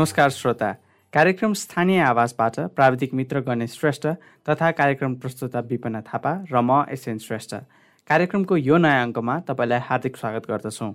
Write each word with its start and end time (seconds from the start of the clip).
नमस्कार 0.00 0.30
श्रोता। 0.30 0.70
कार्यक्रम 1.12 1.52
स्थानीय 1.52 1.98
आवासबाट 2.00 2.58
प्राविधिक 2.76 3.12
मित्र 3.14 3.40
गणेश 3.46 3.72
श्रेष्ठ 3.78 4.06
तथा 4.48 4.70
कार्यक्रम 4.72 5.14
प्रस्तुता 5.20 5.60
विपना 5.70 6.00
थापा 6.02 6.32
र 6.52 6.60
म 6.60 6.88
एसएन 6.88 7.18
श्रेष्ठ। 7.20 7.54
कार्यक्रमको 8.10 8.56
यो 8.56 8.76
नयाँ 8.80 9.02
अङ्कमा 9.02 9.34
तपाईँलाई 9.48 9.80
हार्दिक 9.88 10.16
स्वागत 10.16 10.48
गर्दछौँ। 10.48 10.92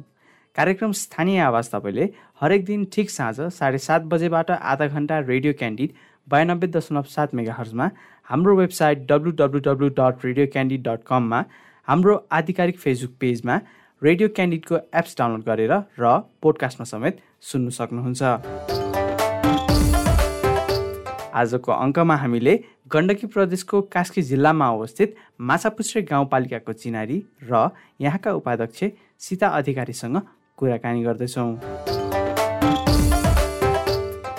कार्यक्रम 0.55 0.91
स्थानीय 1.01 1.39
आवाज 1.39 1.69
तपाईँले 1.69 2.09
हरेक 2.41 2.65
दिन 2.65 2.85
ठिक 2.89 3.09
साँझ 3.09 3.53
साढे 3.53 3.77
सात 3.77 4.09
बजेबाट 4.09 4.51
आधा 4.51 4.87
घन्टा 4.87 5.19
रेडियो 5.29 5.53
क्यान्डिड 5.53 5.93
बयानब्बे 6.27 6.67
दशमलव 6.73 7.05
सात 7.13 7.35
मेगा 7.37 7.53
हर्जमा 7.53 7.89
हाम्रो 8.27 8.55
website 8.57 9.05
W 9.11 9.31
W 9.37 9.59
W 9.69 9.89
dot 10.01 10.25
radio 10.25 10.45
candid 10.53 10.81
dot 10.87 11.05
कममा 11.05 11.43
हाम्रो 11.87 12.17
आधिकारिक 12.31 12.79
फेसबुक 12.79 13.13
पेजमा 13.21 13.59
रेडियो 14.01 14.27
क्यान्डिडको 14.35 14.75
एप्स 14.97 15.15
डाउनलोड 15.17 15.45
गरेर 15.45 15.73
र 15.99 16.17
पोडकास्टमा 16.41 16.85
समेत 16.85 17.21
सुन्नु 17.51 17.69
सक्नुहुन्छ। 17.77 18.84
आजको 21.35 21.71
अङ्कमा 21.71 22.15
हामीले 22.15 22.53
गण्डकी 22.91 23.27
प्रदेशको 23.27 23.81
कास्की 23.93 24.21
जिल्लामा 24.21 24.67
अवस्थित 24.69 25.15
माछापुच्छ्रे 25.41 26.01
गाउँपालिकाको 26.11 26.73
चिनारी 26.73 27.17
र 27.43 27.69
यहाँका 28.01 28.33
उपाध्यक्ष 28.33 28.83
सीता 29.19 29.47
अधिकारीसँग 29.59 30.21
कुराकानी 30.57 31.03
गर्दैछौँ। 31.03 31.49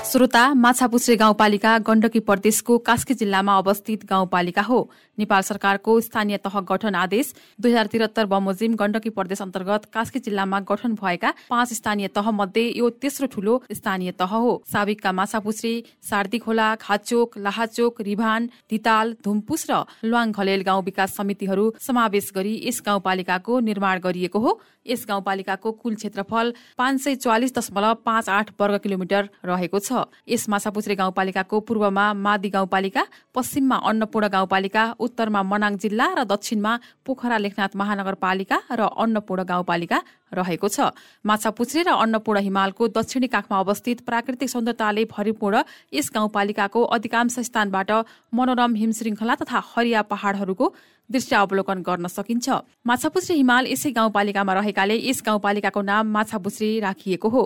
श्रोता 0.07 0.43
माछापुछ्रे 0.55 1.17
गाउँपालिका 1.17 1.79
गण्डकी 1.87 2.21
प्रदेशको 2.23 2.79
कास्की 2.79 3.15
जिल्लामा 3.15 3.57
अवस्थित 3.59 4.05
गाउँपालिका 4.11 4.63
हो। 4.63 4.79
नेपाल 5.19 5.43
सरकारको 5.43 6.01
स्थानीय 6.01 6.37
तह 6.39 6.61
गठन 6.63 6.95
आदेश 6.97 7.33
दुई 7.61 7.71
हजार 7.71 7.87
त्रिहत्तर 7.87 8.27
बमोजिम 8.27 8.75
गण्डकी 8.77 9.11
प्रदेश 9.11 9.43
अन्तर्गत 9.43 9.85
कास्की 9.93 10.19
जिल्लामा 10.21 10.61
गठन 10.69 10.95
भएका 10.95 11.33
पाँच 11.51 11.73
स्थानीय 11.73 12.09
तह 12.17 12.31
मध्ये 12.33 12.65
यो 12.77 12.91
तेस्रो 13.03 13.27
ठूलो 13.27 13.55
स्थानीय 13.73 14.13
तह 14.19 14.35
हो। 14.37 14.53
साबिकका 14.73 15.13
माछापुछ्रे 15.13 15.73
सार्दी 16.11 16.39
खोला 16.39 16.69
खाचोक 16.81 17.39
लाहाचोक 17.39 18.01
रिभान 18.03 18.49
धिताल 18.71 19.17
धुम्पुस 19.25 19.67
र 19.71 19.83
ल्वाङ 20.05 20.33
घलेल 20.33 20.63
गाउँ 20.63 20.83
विकास 20.85 21.17
समितिहरू 21.17 21.71
समावेश 21.81 22.31
गरी 22.37 22.55
यस 22.67 22.83
गाउँपालिकाको 22.87 23.61
निर्माण 23.61 24.01
गरिएको 24.01 24.39
हो। 24.39 24.61
यस 24.87 25.05
गाउँपालिकाको 25.09 25.73
कुल 25.73 25.95
क्षेत्रफल 25.95 26.53
पाँच 26.79 27.01
सय 27.03 27.15
चौवालिस 27.17 27.55
दशमलव 27.55 27.95
पाँच 28.07 28.29
आठ 28.29 28.51
वर्ग 28.61 28.79
किलोमिटर 28.83 29.29
रहेको 29.45 29.79
छ। 29.79 30.05
यस 30.29 30.49
माछापुछ्रे 30.49 30.95
गाउँपालिकाको 30.95 31.61
पूर्वमा 31.61 32.13
मादी 32.15 32.51
गाउँपालिका 32.51 33.07
पश्चिममा 33.35 33.77
अन्नपूर्ण 33.83 34.29
गाउँपालिका 34.29 34.85
उत्तरमा 35.07 35.41
मनाङ 35.43 35.73
जिल्ला 35.79 36.07
र 36.19 36.21
दक्षिणमा 36.27 36.73
पोखरा 37.07 37.39
लेखनाथ 37.39 37.73
महानगरपालिका 37.77 38.59
र 38.71 38.81
अन्नपूर्ण 38.97 39.43
गाउँपालिका 39.45 39.99
रहेको 40.33 40.69
छ। 40.69 40.79
माछापुछ्रे 41.25 41.83
र 41.83 41.91
अन्नपूर्ण 41.95 42.39
हिमालको 42.43 42.83
दक्षिणी 42.91 43.27
काखमा 43.29 43.57
अवस्थित 43.59 44.03
प्राकृतिक 44.03 44.49
सौन्दर्यताले 44.49 45.05
भरिपूर्ण 45.07 45.57
यस 45.95 46.11
गाउँपालिकाको 46.15 46.81
अधिकांश 46.97 47.39
स्थानबाट 47.47 47.91
मनोरम 48.35 48.75
हिमश्रृङ्खला 48.75 49.35
तथा 49.41 49.59
हरिया 49.71 50.03
पहाडहरूको 50.11 50.67
दृश्य 51.11 51.37
अवलोकन 51.37 51.79
गर्न 51.87 52.07
सकिन्छ। 52.09 52.47
माछापुछ्रे 52.87 53.35
हिमाल 53.37 53.65
यसै 53.71 53.91
गाउँपालिकामा 53.95 54.53
रहेकाले 54.59 54.97
यस 55.01 55.23
गाउँपालिकाको 55.23 55.81
नाम 55.83 56.05
माछापुछ्रे 56.11 56.69
राखिएको 56.83 57.29
हो। 57.29 57.45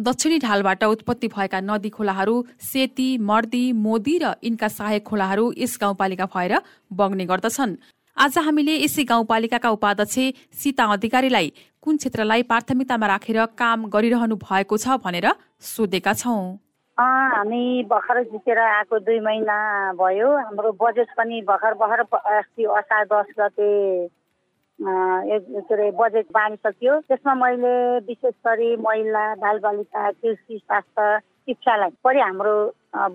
दक्षिणी 0.00 0.38
ढालबाट 0.38 0.84
उत्पत्ति 0.84 1.28
भएका 1.28 1.58
नदी 1.60 1.88
खोलाहरू 1.90 2.34
सेती 2.62 3.08
मर्दी 3.20 3.64
मोदी 3.76 4.16
र 4.18 4.32
यिनका 4.44 4.68
सहायक 4.70 5.04
खोलाहरू 5.04 5.44
यस 5.58 5.76
गाउँपालिका 5.80 6.26
भएर 6.26 6.54
बग्ने 6.90 7.24
गर्दछन्। 7.26 7.76
आज 8.16 8.38
हामीले 8.38 8.74
यसै 8.80 9.04
गाउँपालिकाका 9.04 9.70
उपाध्यक्ष 9.70 10.16
सीता 10.56 10.84
अधिकारीलाई 10.92 11.52
कुन 11.82 11.96
क्षेत्रलाई 11.96 12.42
प्राथमिकतामा 12.48 13.06
राखेर 13.06 13.44
काम 13.60 13.84
गरिरहनु 13.92 14.36
भएको 14.40 14.76
छ 14.78 14.96
भनेर 15.04 15.28
सोधेका 15.68 16.12
छौँ। 16.14 16.40
हामी 16.98 17.62
भर्खर 17.84 18.22
जितेर 18.24 18.58
आएको 18.58 18.98
दुई 19.04 19.20
महिना 19.20 19.56
भयो। 20.00 20.28
हाम्रो 20.38 20.72
बजेट 20.80 21.12
पनि 21.16 21.40
भर्खर 21.44 21.74
भर्खर 21.76 22.00
अस्ति 22.30 22.64
असार 22.78 23.04
दस 23.12 23.28
गते 23.38 23.68
के 24.82 25.58
अरे 25.60 25.90
बजेट 26.00 26.26
बाँडिसक्यो। 26.32 27.00
त्यसमा 27.08 27.34
मैले 27.34 27.72
विशेष 28.06 28.34
गरी 28.46 28.76
महिला 28.80 29.24
बालबालिका 29.42 30.10
कृषि 30.10 30.58
स्वास्थ्य 30.58 31.18
शिक्षालाई 31.46 31.90
बढी 32.04 32.20
हाम्रो 32.20 32.54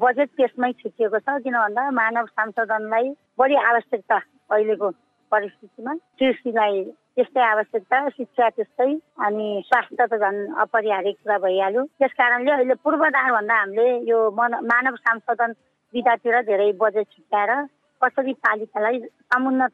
बजेट 0.02 0.30
त्यसमै 0.38 0.72
छुटिएको 0.81 1.20
छ। 1.20 1.42
किन 1.44 1.58
भन्दा 1.58 1.90
मानव 1.92 2.26
संशोधनलाई 2.38 3.09
बढी 3.40 3.56
आवश्यकता 3.56 4.18
अहिलेको 4.52 4.90
परिस्थितिमा। 5.31 5.94
कृषिलाई 6.20 6.84
त्यस्तै 7.16 7.42
आवश्यकता 7.42 7.97
शिक्षा 8.09 8.50
त्यस्तै 8.50 8.92
अनि 9.26 9.47
स्वास्थ्य 9.66 10.06
त 10.06 10.20
झन् 10.22 10.40
अपरिहार्य 10.64 11.12
कुरा 11.12 11.38
भइहाल्यो। 11.46 11.84
त्यस 12.00 12.14
कारणले 12.14 12.52
अहिले 12.52 12.74
पूर्वाधारभन्दा 12.84 13.56
हामीले 13.59 13.88
यो 14.09 14.20
मन 14.38 14.53
मानव 14.70 14.96
संशोधन 15.02 15.52
विधातिर 15.94 16.42
धेरै 16.46 16.72
बजेट 16.82 17.08
छुट्याएर 17.16 17.52
कसरी 18.02 18.34
पालिकालाई 18.46 19.00
समुन्नत 19.34 19.74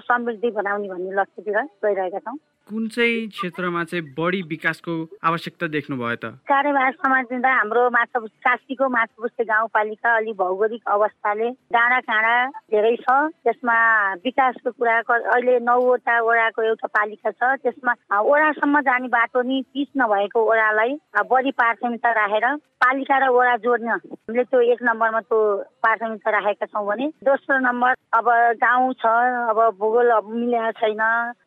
समृद्धि 0.00 0.50
बनाउने 0.50 0.88
भन्ने 0.88 1.12
लक्ष्यतिर 1.20 1.62
गइरहेका 1.84 2.18
छौँ। 2.18 2.36
कुन 2.68 2.86
चाहिँ 2.88 3.26
क्षेत्रमा 3.28 3.82
चाहिँ 3.84 4.04
बढी 4.14 4.40
विकासको 4.48 4.92
आवश्यकता 5.28 5.66
देख्नुभयो 5.66 6.16
त? 6.22 6.24
कार्यभार 6.46 6.92
समाजिँदा 7.02 7.50
हाम्रो 7.58 7.82
माछा 7.90 8.18
काशीको 8.46 8.88
गाउँपालिका 8.88 10.10
अलि 10.16 10.32
भौगोलिक 10.38 10.82
अवस्थाले 10.88 11.48
डाँडा 11.74 11.98
काँडा 12.06 12.34
धेरै 12.70 12.94
छ। 13.02 13.06
त्यसमा 13.44 13.76
विकासको 14.24 14.70
कुरा 14.78 14.98
अहिले 15.10 15.58
नौवटा 15.58 16.14
वडाको 16.22 16.62
एउटा 16.62 16.86
पालिका 16.86 17.30
छ। 17.30 17.42
त्यसमा 17.62 17.92
ओडासम्म 18.22 18.80
जाने 18.86 19.08
बाटो 19.10 19.42
नि 19.42 19.60
पिच 19.74 19.88
नभएको 19.98 20.38
ओडालाई 20.38 20.92
बढी 21.26 21.50
प्राथमिकता 21.58 22.10
राखेर 22.14 22.46
पालिका 22.82 23.16
र 23.18 23.28
वडा 23.30 23.56
जोड्न 23.62 23.88
हामीले 23.90 24.44
त्यो 24.48 24.60
एक 24.72 24.80
नम्बरमा 24.82 25.20
त्यो 25.26 25.38
प्राथमिकता 25.82 26.30
राखेका 26.30 26.66
छौँ 26.66 26.86
भने 26.86 27.06
दोस्रो 27.26 27.58
नम्बर 27.58 27.92
अब 28.18 28.26
गाउँ 28.62 28.92
छ 29.02 29.06
अब 29.50 29.58
भूगोल 29.78 30.10
मिलेको 30.30 30.70
छैन। 30.80 31.02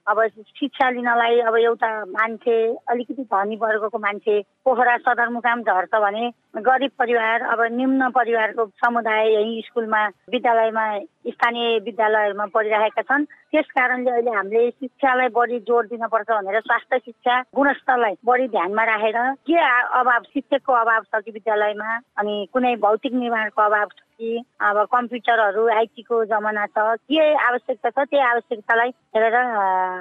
अब 0.08 0.22
शिक्षा 0.30 0.90
लिनलाई 0.90 1.40
अब 1.50 1.56
एउटा 1.58 1.90
मान्छे 2.06 2.56
अलिकति 2.90 3.24
धनी 3.24 3.56
वर्गको 3.62 3.98
मान्छे 4.00 4.40
पोखरा 4.66 4.96
सदरमुकाम 5.02 5.62
झर्छ 5.62 5.96
भने 5.96 6.30
गरिब 6.62 6.92
परिवार 7.00 7.42
अब 7.54 7.62
निम्न 7.74 8.10
परिवारको 8.18 8.66
समुदाय 8.86 9.34
यही 9.34 9.62
स्कुलमा 9.66 10.06
विद्यालयमा 10.30 10.86
स्थानीय 11.28 11.80
विद्यालयहरूमा 11.86 12.46
पढिरहेका 12.54 13.02
छन्। 13.02 13.26
त्यस 13.26 13.66
कारणले 13.74 14.12
अहिले 14.12 14.32
हामीले 14.32 14.70
शिक्षालाई 14.70 15.28
बढी 15.36 15.60
जोड 15.66 15.86
दिनुपर्छ 15.90 16.30
भनेर 16.30 16.60
स्वास्थ्य 16.62 16.98
शिक्षा 17.06 17.42
गुणस्तरलाई 17.56 18.14
बढी 18.26 18.48
ध्यानमा 18.54 18.84
राखेर 18.86 19.20
के 19.50 19.58
अभाव 20.00 20.24
शिक्षकको 20.34 20.74
अभाव 20.86 21.02
छ 21.10 21.24
कि 21.26 21.32
विद्यालयमा 21.32 22.00
अनि 22.22 22.36
कुनै 22.54 22.76
भौतिक 22.86 23.14
निर्माणको 23.14 23.62
अभाव 23.62 23.88
छ 23.98 24.05
कि 24.20 24.44
अब 24.62 24.78
कम्प्युटरहरू 24.92 25.68
आइटीको 25.76 26.24
जमाना 26.26 26.66
छ 26.72 26.86
के 27.08 27.24
आवश्यकता 27.48 27.90
छ 27.90 28.08
त्यही 28.10 28.24
आवश्यकतालाई 28.24 28.90
हेरेर 29.16 29.36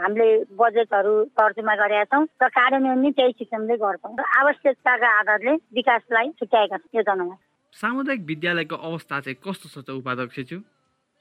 हामीले 0.05 0.29
बजेटहरू 0.55 1.15
तर्जुमा 1.39 1.75
गरेका 1.83 2.05
छौँ 2.13 2.25
र 2.43 2.49
कार्यान्वयन 2.59 3.03
पनि 3.03 3.11
त्यही 3.19 3.33
किसिमले 3.41 3.77
गर्छौँ 3.83 4.15
र 4.19 4.23
आवश्यकताका 4.41 5.09
आधारले 5.21 5.55
विकासलाई 5.75 6.31
छुट्याएका 6.39 6.77
छौँ। 6.77 6.91
योजनामा 6.95 7.37
सामुदायिक 7.75 8.23
विद्यालयको 8.27 8.77
अवस्था 8.89 9.21
चाहिँ 9.21 9.39
कस्तो 9.43 9.69
छ 9.75 9.77
त 9.83 9.99
उपाध्यक्षज्यू 9.99 10.59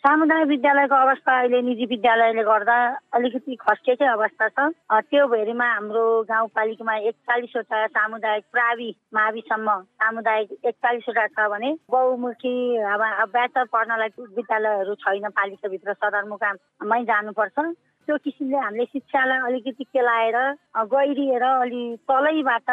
सामुदायिक 0.03 0.47
विद्यालयको 0.47 0.95
अवस्था 0.95 1.33
अहिले 1.39 1.59
निजी 1.63 1.85
विद्यालयले 1.87 2.43
गर्दा 2.43 2.75
अलिकति 3.15 3.55
खस्किएकै 3.55 4.05
अवस्था 4.05 4.47
छ। 4.51 4.59
त्यो 5.07 5.27
भएरीमा 5.31 5.63
हाम्रो 5.65 6.03
गाउँपालिकामा 6.27 6.95
एकचालिसवटा 7.07 7.87
सामुदायिक 7.87 8.43
प्रावि 8.51 8.89
माविसम्म 9.15 9.77
सामुदायिक 10.03 10.49
एकचालिसवटा 10.59 11.25
छ 11.31 11.47
भने 11.55 11.71
बहुमुखी 11.87 12.53
अब 12.83 13.01
ब्याचलर 13.31 13.71
पढ्नलाई 13.71 14.11
विद्यालयहरू 14.19 14.93
छैन 15.07 15.29
पालिकाभित्र 15.39 15.93
सदरमुकाममै 15.95 17.01
जानुपर्छ। 17.07 17.57
त्यो 18.07 18.17
किसिमले 18.19 18.57
हामीले 18.59 18.85
शिक्षालाई 18.91 19.39
अलिकति 19.47 19.83
केलाएर 19.87 20.37
गहिरिएर 20.91 21.43
अलि 21.47 21.83
तलैबाट 22.11 22.69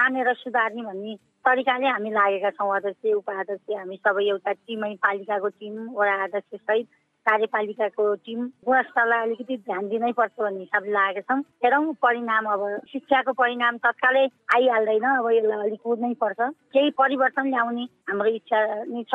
आनेर 0.00 0.32
सुधार्ने 0.40 0.82
भन्ने 0.82 1.14
तरिकाले 1.44 1.86
हामी 1.88 2.10
लागेका 2.10 2.50
छौँ 2.52 2.74
अध्यक्ष 2.76 3.12
उपाध्यक्ष 3.16 3.76
हामी 3.76 3.96
सबै 3.96 4.24
एउटा 4.28 4.52
टिमै 4.52 4.94
पालिकाको 5.00 5.48
टिम 5.48 5.74
वडा 5.96 6.14
अध्यक्ष 6.24 6.60
सहित 6.60 6.86
कार्यपालिकाको 7.26 8.04
टिम। 8.26 8.40
गुणस्तरलाई 8.64 9.22
अलिकति 9.22 9.56
ध्यान 9.56 9.88
दिनै 9.88 10.12
पर्छ 10.20 10.32
भन्ने 10.40 10.60
हिसाबले 10.60 10.92
लागेका 10.92 11.34
छौँ। 11.34 11.42
हेरौँ 11.64 11.92
परिणाम 12.02 12.44
अब 12.52 12.62
शिक्षाको 12.92 13.32
परिणाम 13.40 13.76
तत्कालै 13.84 14.26
आइहाल्दैन 14.56 15.04
अब 15.16 15.30
यसलाई 15.32 15.68
अलिक 15.68 15.80
कुर्नै 15.84 16.12
पर्छ। 16.20 16.40
केही 16.76 16.90
परिवर्तन 17.00 17.46
ल्याउने 17.48 17.84
हाम्रो 18.08 18.30
इच्छा 18.40 18.60
नै 18.92 19.02
छ 19.08 19.14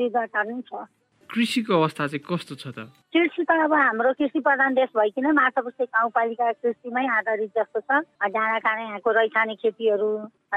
दृढता 0.00 0.42
नै 0.42 0.60
छ। 0.68 0.84
कृषिको 1.30 1.72
अवस्था 1.74 2.06
चाहिँ 2.06 2.24
कस्तो 2.24 2.54
छ 2.54 2.66
त? 2.76 2.78
कृषि 3.12 3.42
त 3.44 3.50
अब 3.66 3.72
हाम्रो 3.72 4.12
कृषि 4.18 4.40
प्रधान 4.40 4.74
देश 4.74 4.88
भइकन 4.96 5.26
माछापुस्ते 5.34 5.84
गाउँपालिका 5.84 6.52
कृषिमै 6.62 7.06
आधारित 7.18 7.50
जस्तो 7.58 7.80
छ। 7.80 7.90
डाँडा 8.22 8.58
काँडा 8.58 8.82
यहाँको 8.82 9.10
रैथाने 9.10 9.54
खेतीहरू 9.62 10.10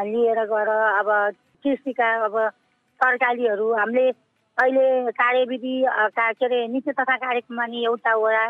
लिएर 0.10 0.40
गएर 0.52 0.70
अब 0.70 1.10
कृषिका 1.64 2.10
अब 2.26 2.36
तरकारीहरू 3.00 3.68
हामीले 3.74 4.10
अहिले 4.58 5.12
कार्यविधि 5.16 5.76
के 5.88 6.46
अरे 6.46 6.68
नीति 6.68 6.92
तथा 6.92 7.16
कार्यक्रममा 7.16 7.66
नि 7.66 7.84
एउटा 7.86 8.16
वडा 8.16 8.46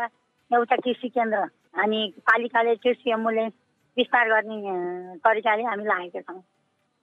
एउटा 0.50 0.76
कृषि 0.76 1.08
केन्द्र 1.08 1.38
अनि 1.82 2.00
पालिकाले 2.26 2.74
कृषि 2.82 3.10
एम्बुलेन्स 3.14 3.52
विस्तार 3.96 4.28
गर्ने 4.28 4.58
तरिकाले 5.22 5.62
हामी 5.70 5.84
लागेका 5.84 6.20
छौँ। 6.20 6.42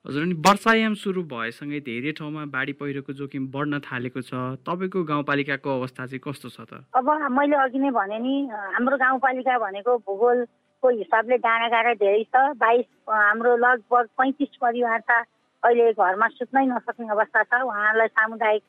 हजुर 0.07 0.23
अनि 0.23 0.33
वर्षायाम 0.39 0.93
सुरु 0.95 1.21
भएसँगै 1.27 1.79
धेरै 1.83 2.11
ठाउँमा 2.15 2.43
बाढी 2.47 2.73
पहिरोको 2.79 3.13
जोखिम 3.13 3.47
बढ्न 3.51 3.79
थालेको 3.83 4.21
छ। 4.23 4.55
तपाईँको 4.63 5.03
गाउँपालिकाको 5.03 5.69
अवस्था 5.69 6.05
चाहिँ 6.07 6.23
कस्तो 6.23 6.47
छ 6.47 6.63
त? 6.63 6.87
अब 6.95 7.07
मैले 7.27 7.55
अघि 7.59 7.79
नै 7.83 7.91
भने 7.91 8.19
नि 8.23 8.33
हाम्रो 8.47 8.97
गाउँपालिका 9.03 9.57
भनेको 9.59 9.91
भूगोलको 10.07 10.87
हिसाबले 10.87 11.37
डाँडाकाँडा 11.43 11.93
धेरै 11.99 12.23
छ। 12.23 12.55
बाइस 12.55 12.87
हाम्रो 13.03 13.51
लगभग 13.59 14.05
पैँतिस 14.15 14.55
परिवार 14.63 14.99
त 15.03 15.27
अहिले 15.63 15.91
घरमा 15.91 16.27
सुत्नै 16.39 16.65
नसक्ने 16.71 17.07
अवस्था 17.11 17.43
छ। 17.43 17.51
उहाँहरूलाई 17.67 18.07
सामुदायिक 18.15 18.63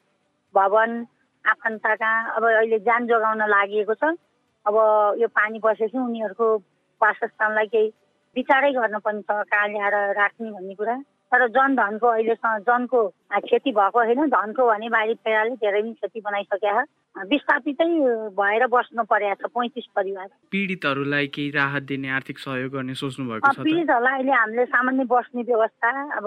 भवन 0.54 0.90
आफन्तका 1.44 2.12
अब 2.34 2.42
अहिले 2.50 2.78
ज्यान 2.82 3.06
जोगाउन 3.06 3.42
लागि 3.46 3.84
छ। 3.94 4.10
अब 4.66 4.74
यो 5.22 5.28
पानी 5.38 5.58
बसेपछि 5.62 5.98
उनीहरूको 6.02 6.46
वासस्थानलाई 7.00 7.66
केही 7.70 7.86
विचारै 8.36 8.72
गर्नुपर्ने 8.74 9.22
छ 9.22 9.30
कहाँ 9.46 9.68
ल्याएर 9.70 9.96
राख्ने 10.18 10.50
भन्ने 10.50 10.74
कुरा। 10.74 10.96
तर 11.32 11.46
जनधनको 11.48 12.06
अहिलेसम्म 12.08 12.58
जनको 12.68 13.00
क्षति 13.46 13.70
भएको 13.78 13.98
होइन 13.98 14.26
धनको 14.30 14.66
भने 14.68 14.88
बारी 14.88 15.14
पहिराले 15.24 15.54
धेरै 15.64 15.82
नै 15.82 15.92
क्षति 15.92 16.20
बनाइसकेका 16.24 16.84
विस्थापितै 17.32 17.88
भएर 18.38 18.66
बस्नु 18.72 19.04
परेको 19.10 19.48
छ 19.48 19.50
पैँतिस 19.52 19.86
परिवार। 19.96 20.28
पीडितहरूलाई 20.52 21.26
केही 21.34 21.50
राहत 21.58 21.82
दिने 21.90 22.08
आर्थिक 22.16 22.38
सहयोग 22.38 22.72
गर्ने 22.72 22.94
सोच्नु 23.02 23.28
भएको 23.28 23.52
छ 23.52 23.66
पीडितहरूलाई 23.68 24.14
अहिले 24.14 24.32
हामीले 24.32 24.64
सामान्य 24.72 25.04
बस्ने 25.12 25.42
व्यवस्था 25.52 25.90
अब 26.16 26.26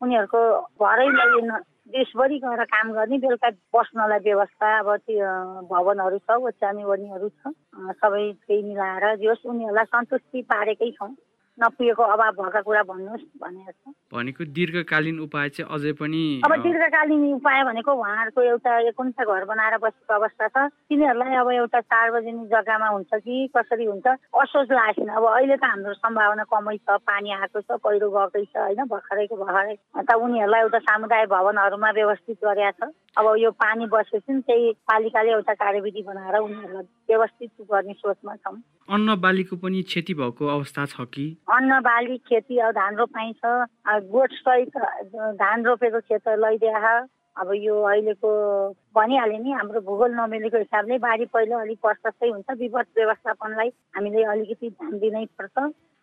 उनीहरूको 0.00 0.40
घरैलाई 0.82 1.62
देशभरि 1.94 2.38
गएर 2.42 2.62
काम 2.66 2.92
गर्ने 2.92 3.18
बेलुका 3.22 3.50
बस्नलाई 3.74 4.18
व्यवस्था 4.26 4.66
अब 4.78 4.88
त्यो 5.06 5.28
भवनहरू 5.70 6.18
छ 6.18 6.38
ओछ्यानी 6.50 6.82
ओर्नीहरू 6.82 7.28
छ 7.28 7.54
सबै 8.02 8.24
केही 8.42 8.62
मिलाएर 8.62 9.04
दियोस् 9.22 9.46
उनीहरूलाई 9.46 9.84
सन्तुष्टि 9.94 10.42
पारेकै 10.50 10.90
छौँ। 10.98 11.14
नपुगेको 11.58 12.02
अभाव 12.02 12.32
भएका 12.36 12.60
कुरा 12.60 12.82
भन्नुहोस् 12.90 13.24
भनेको 13.42 13.92
भनेको 14.12 14.44
दीर्घकालीन 14.56 15.18
उपाय 15.20 15.48
चाहिँ 15.56 15.68
अझै 15.74 15.92
पनि 16.00 16.22
अब 16.44 16.52
दीर्घकालीन 16.62 17.24
उपाय 17.34 17.62
भनेको 17.64 17.92
उहाँहरूको 17.92 18.42
एउटा 18.42 18.78
एकुन्सा 18.92 19.24
घर 19.24 19.44
बनाएर 19.50 19.76
बसेको 19.84 20.14
अवस्था 20.14 20.48
छ 20.48 20.66
तिनीहरूलाई 20.88 21.34
अब 21.40 21.50
एउटा 21.52 21.80
सार्वजनिक 21.80 22.46
जग्गामा 22.52 22.88
हुन्छ 22.88 23.12
कि 23.24 23.48
कसरी 23.56 23.84
हुन्छ 23.84 24.06
असोज 24.06 24.72
लागेको 24.72 25.00
छैन 25.00 25.14
अब 25.16 25.24
अहिले 25.32 25.56
त 25.56 25.64
हाम्रो 25.64 25.94
सम्भावना 25.96 26.44
कमै 26.52 26.76
छ 26.76 26.98
पानी 27.08 27.32
आएको 27.40 27.60
छ 27.60 27.80
पहिरो 27.84 28.10
गएकै 28.10 28.44
छ 28.44 28.56
होइन 28.56 28.84
भर्खरैको 28.92 29.36
भर्खरै। 29.36 29.76
अन्त 29.96 30.10
उनीहरूलाई 30.12 30.60
एउटा 30.60 30.78
सामुदायिक 30.86 31.28
भवनहरूमा 31.28 31.90
व्यवस्थित 31.98 32.38
गरेका 32.44 32.86
छ। 32.86 32.92
अब 33.16 33.26
यो 33.38 33.50
पानी 33.56 33.86
बसेपछि 33.92 34.40
त्यही 34.46 34.72
पालिकाले 34.86 35.30
एउटा 35.32 35.54
कार्यविधि 35.56 36.02
बनाएर 36.06 36.36
उनीहरूलाई 36.38 36.86
व्यवस्थित 37.10 37.50
गर्ने 37.72 37.92
सोचमा 37.96 38.34
छौँ। 38.36 38.56
अन्न 38.94 39.14
बालीको 39.20 39.56
पनि 39.56 39.82
क्षति 39.82 40.14
भएको 40.14 40.46
अवस्था 40.46 40.84
छ 40.86 41.06
कि? 41.14 41.26
अन्न 41.48 41.78
बाली 41.80 42.16
खेती 42.26 42.58
अब 42.58 42.70
धान 42.74 42.96
रोपाइ 42.96 43.32
छ। 43.32 43.46
गोठ 44.10 44.32
सहित 44.34 44.76
धान 45.38 45.64
रोपेको 45.64 46.00
खेत 46.00 46.28
लैदिया 46.42 46.98
अब 47.36 47.50
यो 47.54 47.74
अहिलेको 47.86 48.30
भनिहालेँ 48.96 49.38
नि 49.38 49.52
हाम्रो 49.52 49.80
भूगोल 49.86 50.12
नमिलेको 50.14 50.58
हिसाबले 50.58 50.98
बारी 50.98 51.24
पहिलो 51.30 51.58
अलिक 51.58 51.78
प्रशस्तै 51.80 52.28
हुन्छ। 52.28 52.58
विपद 52.58 52.86
व्यवस्थापनलाई 52.98 53.68
हामीले 53.96 54.22
अलिकति 54.24 54.68
ध्यान 54.70 54.98
दिनै 54.98 55.24
पर्छ। 55.38 55.56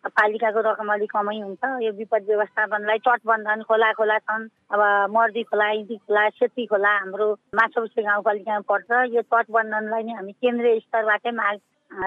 पालिकाको 0.03 0.59
रकम 0.61 0.93
अलिक 0.93 1.11
कमै 1.11 1.39
हुन्छ। 1.39 1.63
यो 1.83 1.91
विपद 1.97 2.23
व्यवस्थापनलाई 2.29 2.97
तटबन्धन 3.07 3.61
खोला 3.67 3.91
खोला 3.99 4.17
छन्। 4.23 4.47
अब 4.71 4.81
मर्दी 5.11 5.43
खोला 5.49 5.67
इन्दी 5.79 5.97
खोला 6.07 6.27
सेती 6.39 6.65
खोला 6.71 6.91
हाम्रो 7.03 7.27
माछौसे 7.59 8.01
गाउँपालिकामा 8.03 8.67
पर्छ। 8.69 8.89
यो 9.15 9.21
तटबन्धनलाई 9.27 10.03
नै 10.03 10.13
हामी 10.13 10.31
केन्द्रीय 10.39 10.79
स्तरबाटै 10.85 11.31
माग 11.41 11.55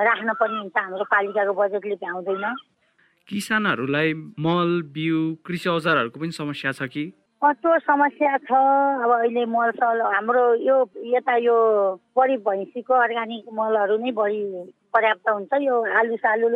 राख्न 0.08 0.32
पर्ने 0.40 0.58
हुन्छ। 0.60 0.76
हाम्रो 0.76 1.04
पालिकाको 1.12 1.52
बजेटले 1.60 1.94
भ्याउँदैन। 2.00 2.44
किसानहरूलाई 3.28 4.12
मल 4.46 4.70
बिउ 4.94 5.20
कृषि 5.46 5.69
औजारहरूको 5.69 6.20
पनि 6.20 6.32
समस्या 6.32 6.73
छ 6.73 6.87
कि? 6.94 7.05
त्यो 7.43 7.78
समस्या 7.78 8.37
छ? 8.38 8.50
अब 9.05 9.11
अहिले 9.12 9.44
मल 9.46 9.70
सल 9.78 10.00
हाम्रो 10.14 10.43
यो 10.62 10.76
यता 11.14 11.37
यो 11.43 11.56
बढी 12.17 12.37
भैँसीको 12.46 12.94
अर्ग्यानिक 12.94 13.44
मलहरू 13.58 13.96
नै 13.99 14.11
बढी 14.19 14.40
पर्याप्त 14.94 15.28
हुन्छ 15.28 15.52
यो 15.62 15.76
आलु 16.00 16.17
सालु 16.17 16.49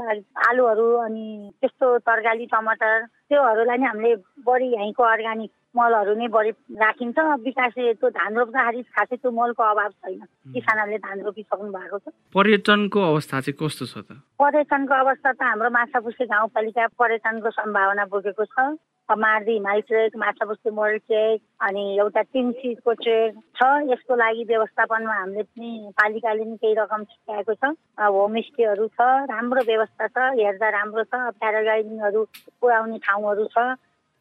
आलुहरू 0.49 0.87
अनि 1.06 1.26
त्यस्तो 1.61 1.87
तरकारी 2.06 2.46
टमाटर 2.55 3.05
त्योहरूलाई 3.28 3.78
नै 3.78 3.87
हामीले 3.87 4.14
बढी 4.46 4.69
यहीँको 4.75 5.02
अर्ग्यानिक 5.02 5.50
मलहरू 5.75 6.14
नै 6.19 6.26
बढी 6.34 6.50
राखिन्छ 6.82 7.19
विकास 7.46 7.72
त्यो 7.78 8.08
धान 8.11 8.37
रोप्दाखेरि 8.37 8.82
खासै 8.90 9.17
त्यो 9.17 9.31
मलको 9.31 9.62
अभाव 9.62 9.90
छैन। 9.90 10.20
किसानहरूले 10.55 10.99
धान 10.99 11.20
रोपिसक्नु 11.22 11.70
भएको 11.70 11.99
छ। 11.99 12.06
पर्यटनको 12.34 13.00
अवस्था 13.00 13.40
चाहिँ 13.40 13.56
कस्तो 13.58 13.84
छ 13.87 13.94
त? 14.02 14.19
पर्यटनको 14.43 14.94
अवस्था 14.94 15.31
त 15.32 15.43
हाम्रो 15.46 15.70
माछापुछे 15.70 16.25
गाउँपालिका 16.26 16.87
पर्यटनको 16.99 17.50
सम्भावना 17.55 18.05
बोकेको 18.11 18.44
छ। 18.44 18.78
मार्दी 19.11 19.52
हिमाल 19.52 19.81
ट्रेक 19.90 20.17
माछापुछे 20.22 20.70
मोडल 20.70 20.99
ट्रेक 21.11 21.38
अनि 21.67 21.82
एउटा 21.99 22.23
तिन 22.31 22.52
चिजको 22.62 22.93
ट्रेक 23.02 23.31
छ। 23.58 23.61
यसको 23.90 24.14
लागि 24.14 24.44
व्यवस्थापनमा 24.46 25.14
हामीले 25.14 25.43
पनि 25.43 25.70
पालिकाले 25.99 26.44
पनि 26.46 26.56
केही 26.62 26.75
रकम 26.78 27.02
छुट्याएको 27.11 27.55
छ। 27.58 27.75
होमस्टेहरू 27.99 28.87
छ। 28.87 29.00
राम्रो 29.34 29.62
व्यवस्था 29.66 30.06
छ। 30.14 30.19
हेर्दा 30.38 30.69
राम्रो 30.78 31.02
छ। 31.11 31.14
प्याराग्लाइडिङहरू 31.43 32.20
पुऱ्याउने 32.62 32.99
ठाउँहरू 33.02 33.44
छ। 33.50 33.75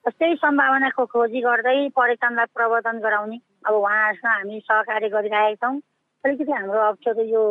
त्यही 0.07 0.35
सम्भावनाको 0.41 1.05
खोजी 1.05 1.39
गर्दै 1.41 1.77
पर्यटनलाई 1.95 2.51
प्रवर्धन 2.55 2.99
गराउने। 2.99 3.37
अब 3.67 3.73
उहाँहरूसँग 3.75 4.31
हामी 4.31 4.59
सहकार्य 4.59 5.09
गरिरहेका 5.09 5.67
छौँ। 5.67 5.79
अलिकति 6.23 6.51
हाम्रो 6.51 6.79
अप्ठ्यारो 6.81 7.23
यो 7.23 7.41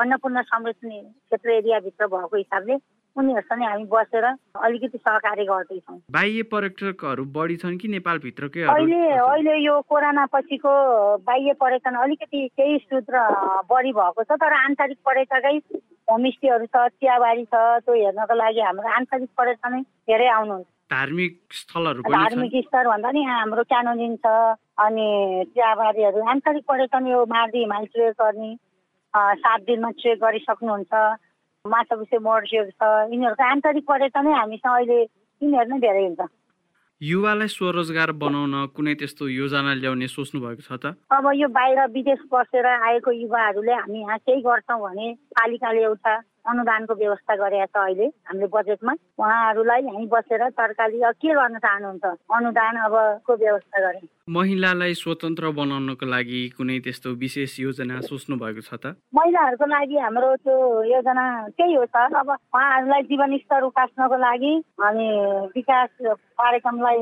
अन्नपूर्ण 0.00 0.42
संरक्षण 0.42 0.90
क्षेत्र 0.90 1.50
एरियाभित्र 1.50 2.06
भएको 2.06 2.36
हिसाबले 2.36 2.74
उनीहरूसँग 3.16 3.62
हामी 3.62 3.84
बसेर 3.92 4.24
अलिकति 4.24 4.98
सहकार्य 4.98 5.44
गर्दैछौँ 5.44 5.98
बाह्य 6.10 6.42
पर्यटकहरू 6.52 7.24
बढी 7.36 7.56
छन् 7.56 7.78
कि 7.78 7.88
नेपालभित्रकै 7.88 8.62
अहिले 8.74 9.00
अहिले 9.12 9.56
यो 9.64 9.80
कोरोना 9.88 10.24
पछिको 10.32 10.72
बाह्य 11.28 11.52
पर्यटन 11.60 11.94
अलिकति 12.02 12.48
केही 12.56 12.78
सूत्र 12.78 13.24
बढी 13.70 13.92
भएको 13.92 14.22
छ 14.24 14.40
तर 14.40 14.52
आन्तरिक 14.64 14.98
पर्यटकै 15.06 15.56
होमस्टेहरू 16.08 16.66
छ 16.66 16.86
चियाबारी 16.88 17.44
छ 17.44 17.64
त्यो 17.84 17.94
हेर्नको 17.94 18.34
लागि 18.34 18.60
हाम्रो 18.60 18.88
आन्तरिक 18.98 19.30
पर्यटनै 19.38 19.82
धेरै 19.82 20.28
आउनुहुन्छ। 20.28 20.73
धार्मिक 20.90 21.34
स्थलहरू 21.52 22.02
धार्मिक 22.12 22.52
स्थल 22.64 22.86
भन्दा 22.92 23.10
नि 23.16 23.22
हाम्रो 23.24 23.62
क्यानोनिन 23.72 24.16
छ 24.24 24.26
अनि 24.84 25.08
चियाबारीहरू 25.54 26.20
आन्तरिक 26.30 26.64
पर्यटन 26.68 27.06
यो 27.06 27.24
मार्दी 27.34 27.58
हिमाल 27.58 27.84
ट्रेक 27.94 28.14
गर्ने 28.20 28.50
सात 29.14 29.60
दिनमा 29.66 29.90
ट्रेक 30.00 30.18
गरिसक्नुहुन्छ 30.20 30.92
माछापुछे 31.64 32.18
मोडसेल 32.28 32.70
छ 32.70 32.88
यिनीहरूको 33.10 33.44
आन्तरिक 33.50 33.84
पर्यटनै 33.90 34.32
हामीसँग 34.38 34.74
अहिले 34.74 34.98
यिनीहरू 35.02 35.70
नै 35.70 35.78
धेरै 35.86 36.04
हुन्छ। 36.04 36.28
युवालाई 37.00 37.48
स्वरोजगार 37.54 38.10
बनाउन 38.20 38.54
कुनै 38.76 38.94
त्यस्तो 39.00 39.24
योजना 39.28 39.72
ल्याउने 39.80 40.08
सोच्नु 40.08 40.40
भएको 40.44 40.62
छ 40.68 40.72
त? 40.82 40.92
अब 41.10 41.24
यो 41.40 41.48
बाहिर 41.56 41.80
विदेश 41.96 42.20
बसेर 42.32 42.66
आएको 42.66 43.10
युवाहरूले 43.24 43.74
हामी 43.80 43.98
यहाँ 44.00 44.18
केही 44.28 44.40
गर्छौँ 44.46 44.80
भने 44.84 45.06
पालिकाले 45.38 45.82
एउटा 45.90 46.14
अनुदानको 46.44 46.94
व्यवस्था 46.94 47.34
गरेका 47.36 47.66
छ 47.66 47.76
अहिले 47.84 48.06
हामीले 48.28 48.46
बजेटमा। 48.52 48.92
उहाँहरूलाई 49.18 49.80
यहीँ 49.82 50.06
बसेर 50.12 50.42
तरकारी 50.52 50.98
के 51.22 51.32
गर्न 51.34 51.58
चाहनुहुन्छ? 51.58 52.04
अनुदान 52.36 52.76
अबको 52.84 53.32
व्यवस्था 53.34 53.78
गरे। 53.80 54.00
महिलालाई 54.28 54.94
स्वतन्त्र 54.94 55.50
बनाउनको 55.56 56.06
लागि 56.06 56.40
कुनै 56.56 56.78
त्यस्तो 56.84 57.08
विशेष 57.24 57.58
योजना 57.60 58.00
सोच्नु 58.08 58.36
भएको 58.36 58.60
छ 58.60 58.76
त? 58.76 58.96
महिलाहरूको 59.14 59.66
लागि 59.66 59.96
हाम्रो 60.04 60.28
त्यो 60.44 60.56
योजना 60.92 61.24
त्यही 61.56 61.74
हो 61.74 61.84
सर। 61.84 62.14
अब 62.20 62.28
उहाँहरूलाई 62.30 63.02
जीवन 63.08 63.36
स्तर 63.44 63.62
उकास्नको 63.64 64.16
लागि 64.16 64.52
अनि 64.84 65.08
विकास 65.56 65.90
कार्यक्रमलाई 66.12 67.00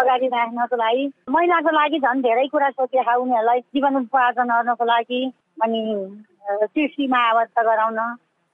अगाडि 0.00 0.26
राख्नको 0.28 0.76
लागि 0.76 1.04
महिलाको 1.30 1.70
लागि 1.70 1.98
झन् 2.00 2.22
धेरै 2.22 2.46
कुरा 2.52 2.68
सोचेका 2.70 3.14
उनीहरूलाई 3.16 3.60
जीवन 3.74 3.96
उत्पादन 3.96 4.48
गर्नको 4.52 4.84
लागि 4.84 5.20
अनि 5.64 5.80
कृषिमा 6.46 7.18
आबद्ध 7.30 7.58
गराउन 7.58 7.98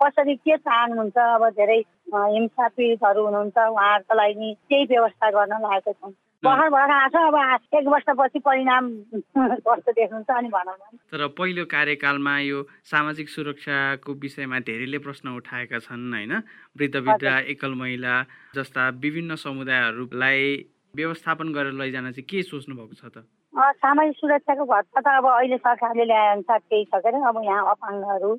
कसरी 0.03 0.35
के 0.37 0.57
चाहनुहुन्छ? 0.57 1.17
अब 1.17 1.49
धेरै 1.59 1.79
हिंसा 1.79 2.69
पीडितहरू 2.77 3.25
हुनुहुन्छ 3.25 3.57
उहाँहरूको 3.59 4.15
लागि 4.15 4.53
केही 4.69 4.85
व्यवस्था 4.91 5.31
गर्न 5.31 5.55
लागेको 5.63 5.93
छौँ। 5.93 6.13
भर्खर 6.43 6.69
भएर 6.75 6.91
आएको 6.91 7.19
अब 7.29 7.37
एक 7.79 7.87
वर्षपछि 7.87 8.39
परिणाम 8.43 8.85
कस्तो 9.67 9.93
देख्नुहुन्छ 9.95 10.31
अनि 10.37 10.49
भनौँ 10.49 10.75
तर 11.13 11.27
पहिलो 11.39 11.65
कार्यकालमा 11.71 12.39
यो 12.51 12.63
सामाजिक 12.91 13.29
सुरक्षाको 13.29 14.13
विषयमा 14.23 14.59
धेरैले 14.67 14.99
प्रश्न 15.07 15.37
उठाएका 15.39 15.79
छन् 15.87 16.13
होइन? 16.13 16.33
वृद्ध 16.77 16.97
वृद्ध 16.97 17.25
एकल 17.55 17.75
महिला 17.79 18.15
जस्ता 18.57 18.89
विभिन्न 19.05 19.35
समुदायहरूलाई 19.39 20.43
व्यवस्थापन 20.97 21.53
गरेर 21.53 21.73
लैजान 21.79 22.11
चाहिँ 22.13 22.27
के 22.27 22.43
सोच्नु 22.43 22.75
भएको 22.77 22.95
छ 23.01 23.05
त? 23.15 23.25
सामाजिक 23.55 24.17
सुरक्षाको 24.17 24.65
भत्ता 24.65 25.01
त 25.01 25.07
अब 25.23 25.27
अहिले 25.31 25.57
सरकारले 25.57 26.05
ल्याए 26.05 26.33
अनुसार 26.33 26.59
केही 26.59 26.85
छ 26.85 27.01
के 27.07 27.23
अब 27.29 27.41
यहाँ 27.45 27.71
अपाङ्गहरू 27.71 28.31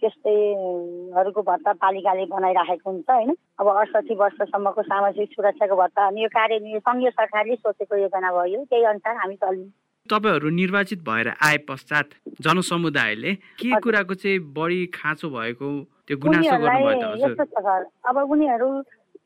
त्यस्तैहरूको 0.00 1.42
भत्ता 1.42 1.72
पालिकाले 1.72 2.24
बनाइराखेको 2.26 2.90
हुन्छ 2.90 3.10
होइन। 3.10 3.30
अब 3.60 3.66
अडसठी 3.68 4.14
वर्षसम्मको 4.14 4.82
सामाजिक 4.82 5.28
सुरक्षाको 5.32 5.76
भत्ता 5.76 6.06
अनि 6.06 6.22
यो 6.22 6.28
कार्य 6.28 6.58
सङ्घीय 6.58 7.10
सरकारले 7.10 7.54
सोचेको 7.54 7.96
योजना 7.96 8.30
भयो। 8.32 8.64
त्यही 8.64 8.84
अनुसार 8.84 9.16
हामी 9.16 9.36
चल्यौँ। 9.36 9.70
तपाईँहरू 10.06 10.48
निर्वाचित 10.50 11.00
भएर 11.00 11.28
आए 11.40 11.58
पश्चात 11.68 12.08
जनसमुदायले 12.44 13.32
के 13.56 13.80
कुराको 13.80 14.14
चाहिँ 14.14 14.38
बढी 14.52 14.80
खाँचो 14.92 15.28
भएको 15.30 15.68
त्यो 16.04 16.16
गुनासो 16.20 17.44
छ 17.44 17.56
अब 18.04 18.16
उनीहरू 18.30 18.68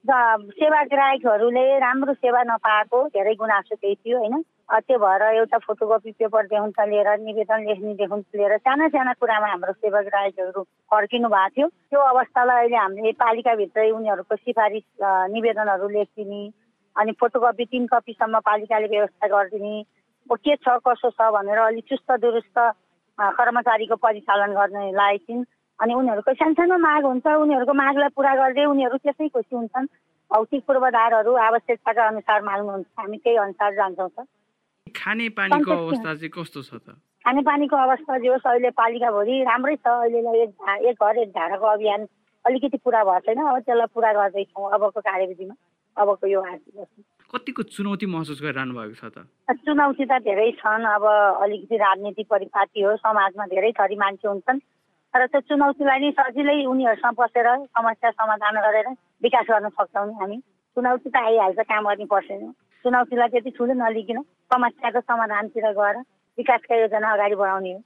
सेवाग्राहकहरूले 0.07 1.79
राम्रो 1.79 2.13
सेवा 2.15 2.43
नपाएको 2.43 2.99
धेरै 3.11 3.35
गुनासो 3.35 3.75
त्यही 3.75 3.95
थियो 3.95 4.19
होइन? 4.19 4.43
त्यो 4.71 4.99
भएर 4.99 5.23
एउटा 5.23 5.59
फोटोकपी 5.59 6.11
पेपरदेखि 6.13 6.85
लिएर 6.91 7.09
निवेदन 7.19 7.61
लेख्नेदेखि 7.69 8.39
लिएर 8.39 8.57
साना 8.59 8.89
साना 8.89 9.13
कुरामा 9.21 9.49
हाम्रो 9.49 9.73
सेवाग्राहकहरू 9.73 10.63
फर्किनु 10.63 11.29
भएको 11.29 11.51
थियो। 11.57 11.69
त्यो 11.91 12.01
अवस्थालाई 12.01 12.57
अहिले 12.59 12.77
हामीले 12.77 13.13
पालिकाभित्रै 13.19 13.91
उनीहरूको 13.91 14.37
सिफारिस 14.37 14.87
निवेदनहरू 15.35 15.89
लेखिदिने 15.89 16.43
अनि 16.97 17.13
फोटोकपी 17.21 17.65
तिन 17.65 17.87
कपीसम्म 17.93 18.39
पालिकाले 18.39 18.87
व्यवस्था 18.87 19.27
गरिदिने। 19.29 19.83
के 20.31 20.57
छ 20.57 20.79
कसो 20.87 21.11
छ 21.11 21.21
भनेर 21.35 21.59
अलिक 21.59 21.85
चुस्त 21.89 22.09
दुरुस्त 22.23 22.59
कर्मचारीको 23.19 23.97
परिचालन 23.97 24.53
गर्ने 24.55 24.93
लागेको 24.93 25.25
छिन् 25.27 25.45
अनि 25.81 25.95
उनीहरूको 25.95 26.33
सानसानो 26.35 26.79
माग 26.79 27.05
हुन्छ 27.05 27.27
उनीहरूको 27.27 27.75
मागलाई 27.83 28.09
पुरा 28.19 28.33
गर्दै 28.35 28.65
उनीहरू 28.75 28.97
त्यसै 28.99 29.29
खुसी 29.29 29.55
हुन्छन्। 29.57 29.87
भौतिक 30.31 30.63
पूर्वाधारहरू 30.67 31.33
आवश्यकताका 31.49 32.03
अनुसार 32.13 32.41
माग्नुहुन्छ। 32.43 32.87
हामी 32.99 33.17
त्यही 33.25 33.37
अनुसार 33.47 33.71
जान्छौँ 33.75 34.11
त 34.11 34.27
खाने 34.97 35.29
पानीको 35.37 35.71
सन्तुष्टि 35.71 35.85
अवस्था 35.85 36.15
चाहिँ 36.15 36.33
कस्तो 36.35 36.61
छ 36.63 36.73
त? 36.81 36.97
खानेपानीको 37.25 37.77
अवस्था 37.77 38.19
जे 38.19 38.29
होस् 38.29 38.47
अहिले 38.49 38.71
पालिकाभरि 38.73 39.35
राम्रै 39.45 39.77
छ। 39.77 39.87
अहिलेलाई 39.87 40.39
एक 40.45 40.53
एक 40.89 40.97
घर 40.97 41.17
एक 41.23 41.31
धाराको 41.31 41.67
अभियान 41.77 42.01
अलिकति 42.45 42.79
पुरा 42.81 43.05
भएको 43.05 43.21
छैन 43.27 43.39
अब 43.45 43.59
त्यसलाई 43.69 43.93
पुरा 43.95 44.13
गर्दैछौँ 44.19 44.71
अबको 44.73 45.01
कार्यविधिमा। 45.01 45.55
अबको 45.97 46.27
यो। 46.27 46.41
कतिको 47.33 47.63
चुनौती 47.69 48.07
महसुस 48.09 48.41
गरिरहनु 48.41 48.73
भएको 48.75 48.97
छ 48.97 49.05
त? 49.13 49.29
चुनौती 49.65 50.05
त 50.09 50.13
धेरै 50.25 50.51
छन्। 50.57 50.89
अब 50.89 51.05
अलिकति 51.45 51.77
राजनीति 51.77 52.25
परिपाटी 52.25 52.81
हो 52.81 52.97
समाजमा 52.97 53.45
धेरै 53.53 53.73
थरी 53.77 53.97
मान्छे 53.97 54.29
हुन्छन्। 54.29 54.59
तर 55.15 55.27
त्यो 55.33 55.41
चुनौतीलाई 55.49 55.99
नै 56.05 56.11
सजिलै 56.19 56.57
उनीहरूसँग 56.69 57.17
बसेर 57.19 57.49
समस्या 57.73 58.11
समाधान 58.11 58.57
गरेर 58.65 58.89
विकास 59.25 59.47
गर्न 59.51 59.69
सक्छौँ 59.73 60.07
नि 60.07 60.15
हामी। 60.21 60.37
चुनौती 60.77 61.09
त 61.11 61.17
आइहाल्छ 61.17 61.61
काम 61.65 61.85
गर्ने 61.89 62.07
पर्दैन। 62.13 62.51
चुनौतीलाई 62.85 63.29
त्यति 63.33 63.51
ठुलो 63.57 63.75
नलिकन 63.75 64.19
समस्याको 64.53 65.01
समाधानतिर 65.01 65.67
गएर 65.81 65.97
विकासका 66.39 66.75
योजना 66.77 67.13
अगाडि 67.13 67.35
बढाउने 67.41 67.73
हो। 67.73 67.81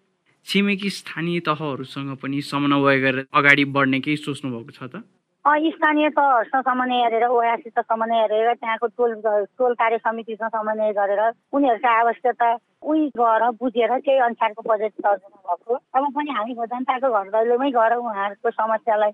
छिमेकी 0.47 0.91
स्थानीय 0.91 1.41
तहहरूसँग 1.47 2.11
पनि 2.23 2.41
समन्वय 2.43 2.99
गरेर 3.00 3.26
अगाडि 3.33 3.64
बढ्ने 3.71 4.00
केही 4.02 4.17
सोच्नु 4.17 4.50
भएको 4.50 4.73
छ 4.76 4.83
त? 4.91 5.07
स्थानीय 5.45 6.09
तहहरूसँग 6.15 6.63
समन्वय 6.63 7.03
गरेर 7.11 7.25
ओयासित 7.27 7.79
समन्वय 7.79 8.27
गरेर 8.31 8.55
त्यहाँको 8.55 8.87
टोल 8.95 9.15
टोल 9.59 9.75
कार्य 9.75 9.99
समितिसँग 9.99 10.49
समन्वय 10.49 10.93
गरेर 10.95 11.21
उनीहरूको 11.51 11.89
आवश्यकता 11.91 12.51
उही 12.87 13.09
गएर 13.19 13.43
बुझेर 13.59 13.91
त्यही 13.99 14.19
अनुसारको 14.23 14.63
बजेट 14.63 14.93
सर्जना 15.03 15.39
भएको। 15.43 15.75
अब 15.75 16.03
पनि 16.15 16.31
हामी 16.31 16.55
जनताको 16.55 17.11
घर 17.11 17.27
दैलोमै 17.35 17.71
गएर 17.75 17.93
उहाँहरूको 17.99 18.51
समस्यालाई 18.55 19.11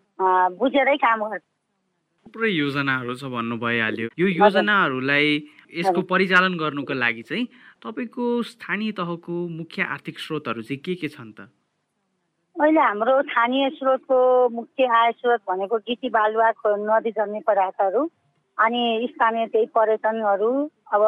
बुझेरै 0.61 0.97
काम 1.01 1.25
गर्छ। 1.25 1.45
थुप्रै 2.29 2.51
योजनाहरू 2.53 3.15
छ 3.17 3.25
भन्नु 3.33 3.57
भइहाल्यो 3.57 4.09
यो 4.21 4.27
योजनाहरूलाई 4.29 5.29
यसको 5.81 6.01
परिचालन 6.13 6.61
गर्नुको 6.61 6.93
लागि 6.93 7.23
चाहिँ 7.25 7.45
तपाईँको 7.81 8.25
स्थानीय 8.53 8.93
तहको 9.01 9.33
मुख्य 9.49 9.83
आर्थिक 9.97 10.19
स्रोतहरू 10.21 10.63
चाहिँ 10.63 10.81
के 10.85 10.95
के 11.01 11.09
छन् 11.09 11.33
त? 11.33 11.49
अहिले 12.59 12.81
हाम्रो 12.81 13.13
स्थानीय 13.23 13.69
स्रोतको 13.71 14.17
मुख्य 14.51 14.87
आय 14.91 15.11
स्रोत 15.13 15.41
भनेको 15.49 15.77
गिटी 15.79 16.09
बालुवा 16.11 16.49
नदी 16.67 17.11
जन्ने 17.15 17.41
पदार्थहरू 17.47 18.01
अनि 18.59 18.83
स्थानीय 19.11 19.47
त्यही 19.47 19.67
पर्यटनहरू। 19.75 20.51
अब 20.91 21.03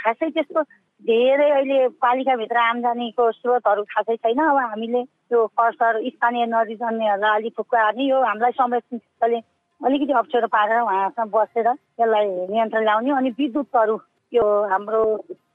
खासै 0.00 0.28
त्यस्तो 0.32 0.62
धेरै 1.02 1.50
अहिले 1.50 1.76
पालिकाभित्र 2.00 2.56
आम्दानीको 2.58 3.30
स्रोतहरू 3.32 3.82
खासै 3.92 4.16
छैन। 4.16 4.40
अब 4.40 4.56
हामीले 4.56 5.02
त्यो 5.04 5.44
कर्सर 5.60 6.00
स्थानीय 6.08 6.46
नदी 6.48 6.74
जन्नेहरूलाई 6.80 7.36
अलिक 7.36 7.52
फुक्का 7.56 7.82
हार्ने 7.82 8.08
यो 8.08 8.22
हामीलाई 8.24 8.56
संरक्षणले 8.56 9.40
अलिकति 9.80 10.12
अप्ठ्यारो 10.22 10.48
पारेर 10.56 10.80
उहाँहरूसँग 10.80 11.30
बसेर 11.36 11.68
त्यसलाई 11.72 12.24
नियन्त्रण 12.48 12.84
ल्याउने 12.84 13.12
अनि 13.12 13.30
विद्युतहरू 13.44 13.98
यो 14.32 14.48
हाम्रो 14.72 15.04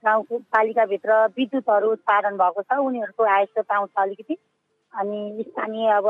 गाउँको 0.06 0.38
पालिकाभित्र 0.54 1.10
विद्युतहरू 1.36 1.92
उत्पादन 1.92 2.38
भएको 2.38 2.62
छ। 2.62 2.80
उनीहरूको 2.86 3.30
आय 3.34 3.44
स्रोत 3.50 3.72
आउँछ 3.72 4.02
अलिकति। 4.06 4.38
अनि 4.94 5.44
स्थानीय 5.48 5.90
अब 5.98 6.06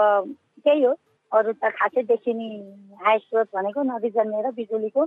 त्यही 0.64 0.82
हो। 0.82 0.92
अरू 1.32 1.52
त 1.52 1.64
खासै 1.76 2.02
देखिने 2.08 2.46
आय 3.08 3.18
स्रोत 3.18 3.48
भनेको 3.56 3.82
नदी 3.82 4.08
जन्मेर 4.16 4.50
बिजुलीको 4.52 5.02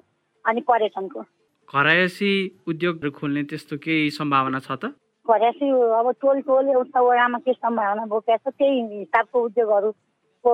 अनि 0.45 0.61
पर्यटनको। 0.69 1.21
घरायसी 1.69 2.31
उद्योगहरू 2.67 3.11
खोल्ने 3.11 3.43
त्यस्तो 3.49 3.75
केही 3.83 4.09
सम्भावना 4.17 4.59
छ 4.59 4.71
त? 4.81 4.93
घरेसी 5.25 5.69
अब 5.69 6.07
टोल 6.21 6.41
टोल 6.47 6.65
एउटा 6.69 6.99
वडामा 7.01 7.37
के 7.45 7.53
सम्भावना 7.53 8.05
बोकेको 8.05 8.49
छ 8.49 8.53
त्यही 8.57 8.81
हिसाबको 8.93 9.37
उद्योगहरूको 9.45 10.53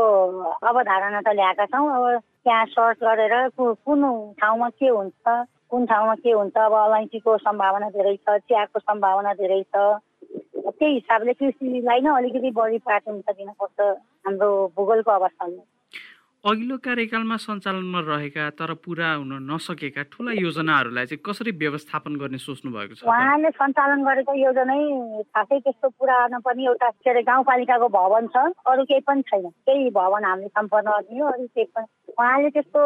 अवधारणा 0.67 1.19
त 1.21 1.35
ल्याएका 1.35 1.65
छौँ। 1.71 1.87
अब 1.91 2.05
त्यहाँ 2.43 2.65
सर्च 2.71 2.97
गरेर 3.03 3.33
कुन 3.59 4.01
ठाउँमा 4.39 4.69
के 4.79 4.87
हुन्छ 4.87 5.25
कुन 5.71 5.85
ठाउँमा 5.87 6.15
के 6.23 6.31
हुन्छ 6.31 6.55
अब 6.57 6.73
अलैँचीको 6.73 7.37
सम्भावना 7.47 7.89
धेरै 7.95 8.15
छ 8.23 8.39
चियाको 8.47 8.79
सम्भावना 8.79 9.33
धेरै 9.39 9.61
छ। 9.71 9.75
त्यही 10.81 10.93
हिसाबले 10.93 11.33
कृषिलाई 11.33 12.01
नै 12.01 12.09
अलिकति 12.11 12.49
बढी 12.51 12.77
प्राथमिकता 12.79 13.33
दिनुपर्छ 13.33 13.87
हाम्रो 14.25 14.47
भूगोलको 14.75 15.11
अवस्थाले 15.11 15.59
अघिल्लो 16.41 16.75
कार्यकालमा 16.81 17.35
सञ्चालनमा 17.37 17.99
रहेका 18.01 18.49
तर 18.57 18.73
पुरा 18.81 19.09
हुन 19.13 19.45
नसकेका 19.45 20.01
ठुला 20.09 20.31
योजनाहरूलाई 20.33 21.05
चाहिँ 21.05 21.21
कसरी 21.21 21.51
व्यवस्थापन 21.53 22.15
गर्ने 22.17 22.37
सोच्नु 22.41 22.71
भएको 22.73 22.97
छ? 22.97 23.05
उहाँले 23.05 23.49
सञ्चालन 23.61 24.01
गरेको 24.01 24.33
योजनै 24.33 25.21
खासै 25.37 25.59
त्यस्तो 25.61 25.89
पुरा 26.01 26.17
नपर्ने 26.33 26.65
एउटा 26.65 26.89
के 26.97 27.09
अरे 27.13 27.21
गाउँपालिकाको 27.29 27.87
भवन 27.93 28.27
छ। 28.33 28.35
अरू 28.57 28.83
केही 28.89 29.05
पनि 29.05 29.21
छैन। 29.29 29.45
त्यही 29.69 29.89
भवन 29.93 30.25
हामीले 30.25 30.49
सम्पन्न 30.49 30.89
गर्ने 30.89 31.19
हो 31.21 31.29
अरू 31.29 31.45
केही 31.45 31.69
पनि। 31.77 31.85
उहाँले 32.09 32.49
त्यस्तो 32.57 32.81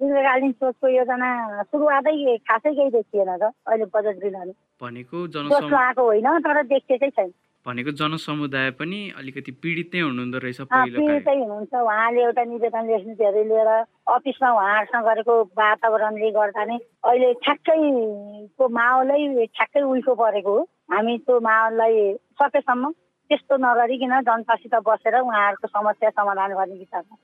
दीर्घकालीन 0.00 0.52
सोचको 0.64 0.86
योजना 0.96 1.28
सुरुवातै 1.68 2.36
खासै 2.48 2.72
केही 2.72 2.90
देखिएन 2.96 3.36
त 3.36 3.52
अहिले 3.68 3.84
बजेट 3.92 4.16
दिनु 4.24 4.52
भनेको 4.80 5.18
लगाएको 5.28 6.02
होइन 6.08 6.28
तर 6.40 6.62
देखिएकै 6.72 7.10
छैन। 7.20 7.30
भनेको 7.66 7.90
जनसमुदाय 7.96 8.70
पनि 8.76 8.98
अलिकति 9.18 9.52
पीडित 9.62 9.94
नै 9.94 10.00
हुनुहुँदो 10.00 10.38
रहेछ 10.44 10.60
पीडितै 10.68 11.34
हुनुहुन्छ। 11.40 11.72
उहाँले 11.72 12.20
एउटा 12.22 12.44
निवेदन 12.44 12.84
लेख्नु 12.86 13.14
धेरै 13.16 13.44
लिएर 13.50 13.70
अफिसमा 14.04 14.48
उहाँहरूसँग 14.52 15.04
गरेको 15.08 15.34
वातावरणले 15.56 16.30
गर्दा 16.36 16.64
नै 16.68 16.76
अहिले 17.08 17.32
ठ्याक्कैको 17.40 18.68
माहौलै 18.68 19.46
ठ्याक्कै 19.56 19.80
उल्टो 19.80 20.12
परेको 20.14 20.52
हो। 20.52 20.60
हामी 20.92 21.14
त्यो 21.24 21.40
माहौललाई 21.40 21.96
सकेसम्म 22.36 22.84
त्यस्तो 23.30 23.54
नगरिकन 23.56 24.12
जनतासित 24.28 24.74
बसेर 24.84 25.16
उहाँहरूको 25.24 25.66
समस्या 25.72 26.10
समाधान 26.20 26.50
गर्ने 26.60 26.76
विचारमा। 26.84 27.16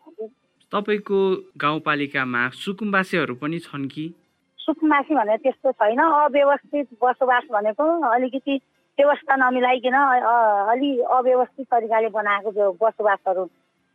तपाईँको 0.73 1.18
गाउँपालिकामा 1.61 2.42
सुकुम्बासीहरू 2.64 3.35
पनि 3.37 3.59
छन् 3.61 3.88
कि? 3.92 4.04
सुकुमासी 4.59 5.12
भनेर 5.14 5.38
त्यस्तो 5.44 5.68
छैन। 5.76 6.00
अव्यवस्थित 6.00 6.87
बसोबास 6.97 7.44
भनेको 7.52 7.85
अलिकति 8.09 8.54
व्यवस्था 8.99 9.37
नमिलाइकन 9.37 9.94
अलि 10.73 10.90
अव्यवस्थित 11.18 11.66
तरिकाले 11.66 12.09
बनाएको 12.12 12.50
जो 12.52 12.73
बसोबासहरू 12.82 13.44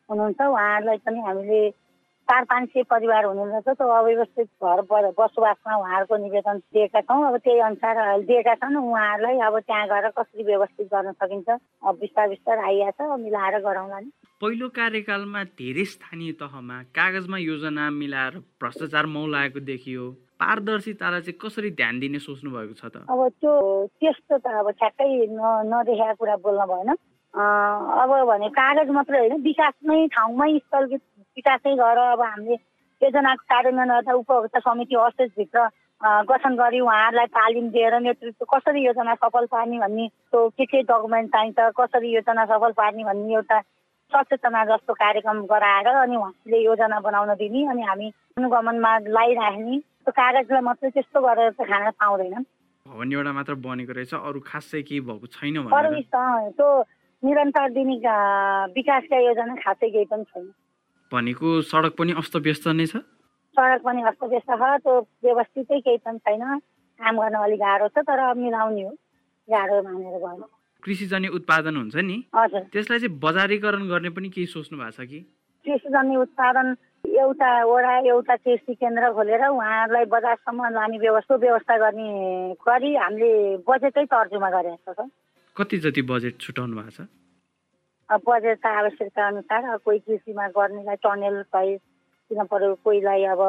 हुनुहुन्छ। 0.10 0.42
उहाँहरूलाई 0.42 0.98
पनि 1.06 1.20
हामीले 1.28 1.70
चार 2.28 2.44
पाँच 2.50 2.70
सय 2.70 2.84
परिवार 2.90 3.25
हुने 3.25 3.44
रहेछ 3.46 3.78
त्यो 3.78 3.88
अव्यवस्थित 3.88 4.48
घर 4.66 4.82
बसोबासमा 5.14 5.75
उहाँहरूको 5.78 6.18
निवेदन 6.18 6.58
दिएका 6.74 7.02
छौँ। 7.06 7.22
अब 7.28 7.38
त्यही 7.38 7.60
अनुसार 7.70 8.25
दिएका 8.25 8.54
छन्। 8.56 8.78
उहाँहरूलाई 8.82 9.38
अब 9.46 9.60
त्यहाँ 9.62 9.86
गएर 9.88 10.10
कसरी 10.18 10.44
व्यवस्थित 10.44 10.88
गर्न 10.90 11.12
सकिन्छ 11.22 11.50
अब 11.86 11.94
बिस्तार 12.02 12.30
बिस्तार 12.30 12.58
अब 12.58 13.20
मिलाएर 13.20 13.60
गरौँला 13.62 14.00
नि। 14.00 14.10
पहिलो 14.42 14.68
कार्यकालमा 14.74 15.44
धेरै 15.54 15.86
स्थानीय 15.86 16.32
तहमा 16.42 16.82
कागजमा 16.98 17.38
योजना 17.38 17.90
मिलाएर 17.94 18.34
भ्रष्टाचार 18.58 19.06
मौलाएको 19.06 19.60
देखियो। 19.62 20.04
पारदर्शितालाई 20.39 21.22
चाहिँ 21.22 21.38
कसरी 21.42 21.70
ध्यान 21.80 22.00
दिने 22.00 22.20
सोच्नु 22.20 22.50
भएको 22.51 22.74
छ 22.80 22.86
त? 22.94 22.96
अब 23.10 23.22
त्यो 23.42 23.54
त्यस्तो 24.00 24.38
त 24.38 24.48
अब 24.62 24.68
ठ्याक्कै 24.80 25.08
नदेखाएको 25.72 26.15
कुरा 26.20 26.36
बोल्न 26.44 26.62
भएन। 26.72 26.89
अब 27.34 28.10
भने 28.30 28.48
कागज 28.56 28.89
मात्रै 28.96 29.20
होइन 29.20 29.42
विकास 29.44 29.74
नै 29.88 30.08
ठाउँमै 30.15 30.50
स्थगित 30.60 31.01
विकासै 31.38 31.74
गरेर 31.75 32.00
अब 32.15 32.22
हामीले 32.22 32.56
योजनाको 33.01 33.44
कार्यान्वयन 33.51 33.89
गर्दा 33.92 34.13
उपभोक्ता 34.20 34.60
समिति 34.60 34.96
असेसभित्र 34.96 35.60
अँ, 36.01 36.24
गठन 36.27 36.56
गरी 36.60 36.80
उहाँहरूलाई 36.80 37.27
तालिम 37.32 37.68
दिएर 37.72 37.94
नेतृत्व 38.04 38.46
कसरी 38.46 38.80
योजना 38.86 39.13
सफल 39.15 39.46
पार्ने 39.51 39.77
भन्ने 39.80 40.08
त्यो 40.32 40.48
के 40.60 40.65
के 40.68 40.82
डकुमेन्ट 40.92 41.30
चाहिन्छ 41.32 41.60
कसरी 41.80 42.10
योजना 42.15 42.46
सफल 42.51 42.72
पार्ने 42.80 43.04
भन्ने 43.04 43.34
एउटा 43.34 43.60
सचेतना 44.12 44.64
जस्तो 44.66 44.94
कार्यक्रम 44.94 45.38
गराएर 45.52 45.88
अनि 45.88 46.16
उहाँले 46.16 46.58
योजना 46.64 47.00
बनाउन 47.08 47.34
दिने 47.42 47.66
अनि 47.72 47.84
हामी 47.90 48.08
अनुगमनमा 48.38 48.92
लगाइराख्ने 49.08 49.78
त्यो 49.80 50.12
कागजलाई 50.20 50.62
मात्रै 50.68 50.90
त्यस्तो 50.96 51.22
गरेर 51.22 51.52
त 51.58 51.62
खान 51.66 51.90
पाउँदैन 52.00 52.46
भवन 52.86 53.12
एउटा 53.14 53.32
मात्र 53.34 53.54
बनेको 53.66 53.94
रहेछ 53.98 54.14
अरू 54.14 54.40
खासै 54.46 54.82
केही 54.88 55.02
भएको 55.10 55.28
छैन 55.34 55.56
अरू 55.74 55.90
त्यो 56.58 56.70
निरन्तर 57.24 57.70
दिने 57.74 57.96
विकासका 58.78 59.18
योजना 59.26 59.56
खासै 59.66 59.90
केही 59.90 60.06
पनि 60.12 60.24
छैन। 60.30 60.46
भनेको 61.12 61.48
सडक 61.66 61.94
पनि 61.98 62.12
अस्तव्यस्त 62.22 62.68
नै 62.78 62.86
छ? 62.86 63.02
सडक 63.58 63.82
पनि 63.86 64.02
अस्तव्यस्त 64.12 64.50
छ 64.52 64.64
त्यो 64.86 64.94
व्यवस्थितै 65.26 65.80
केही 65.86 65.98
पनि 66.06 66.20
छैन। 66.26 66.44
काम 67.00 67.16
गर्न 67.22 67.36
अलिक 67.42 67.60
गाह्रो 67.60 67.88
छ 67.90 68.06
तर 68.06 68.22
मिलाउने 68.38 68.84
हो। 68.86 68.92
गाह्रो 69.50 69.82
मानेर 69.88 70.18
गर्नु। 70.22 70.46
कृषिजन्य 70.86 71.27
उत्पादन 71.38 71.75
हुन्छ 71.75 71.96
नि? 71.96 72.18
त्यसलाई 72.74 73.00
चाहिँ 73.00 73.20
बजारीकरण 73.20 73.88
गर्ने 73.89 74.10
पनि 74.13 74.30
केही 74.30 74.48
सोच्नु 74.48 74.77
भएको 74.80 74.92
छ 74.92 75.10
कि? 75.10 75.20
कृषिजन्य 75.65 76.15
उत्पादन 76.18 76.75
एउटा 77.10 77.50
वडा 77.65 77.94
एउटा 78.13 78.36
कृषि 78.36 78.74
केन्द्र 78.74 79.12
खोलेर 79.13 79.46
उहाँहरूलाई 79.48 80.06
बजारसम्म 80.13 80.70
लाने 80.77 80.98
व्यवस्था 80.98 81.36
व्यवस्था 81.36 81.77
गर्ने 81.77 82.08
गरी 82.62 82.96
हामीले 82.96 83.32
बजेटै 83.65 84.06
तर्जुमा 84.13 84.50
गरेको 84.50 84.94
छ। 84.94 85.10
कति 85.58 85.77
जति 85.86 86.01
बजेट 86.12 86.38
छुटाउनु 86.42 86.75
भएको 86.77 86.92
छ? 86.92 87.08
बजेट 88.10 88.65
आवश्यकता 88.65 89.27
अनुसार 89.27 89.77
कोही 89.86 90.00
कृषिमा 90.06 90.48
गर्नेलाई 90.54 90.96
टनेल 91.01 91.42
सहित 91.50 91.82
किन 92.30 92.44
पर्यो 92.46 92.74
कोहीलाई 92.84 93.24
अब 93.34 93.42